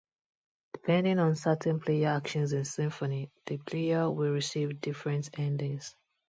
[0.73, 5.95] Depending on certain player actions in Symphony, the player will receive different endings.